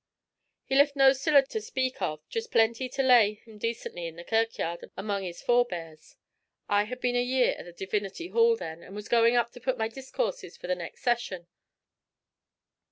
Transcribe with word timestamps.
'He 0.65 0.75
left 0.75 0.95
no 0.95 1.13
siller 1.13 1.43
to 1.43 1.61
speak 1.61 2.01
of, 2.01 2.27
just 2.27 2.49
plenty 2.51 2.89
to 2.89 3.03
lay 3.03 3.35
him 3.35 3.59
decently 3.59 4.07
in 4.07 4.15
the 4.15 4.23
kirkyard 4.23 4.89
among 4.97 5.21
his 5.21 5.43
forebears. 5.43 6.15
I 6.67 6.85
had 6.85 6.99
been 6.99 7.15
a 7.15 7.21
year 7.21 7.53
at 7.59 7.65
the 7.65 7.71
Divinity 7.71 8.29
Hall 8.29 8.55
then, 8.55 8.81
and 8.81 8.95
was 8.95 9.07
going 9.07 9.35
up 9.35 9.51
to 9.51 9.59
put 9.61 9.75
in 9.75 9.77
my 9.77 9.89
discourses 9.89 10.57
for 10.57 10.65
the 10.65 10.73
next 10.73 11.03
session. 11.03 11.45